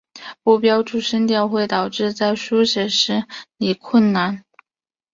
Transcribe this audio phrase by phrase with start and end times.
[0.41, 3.23] 不标注声调会导致在书写时
[3.57, 4.43] 理困难。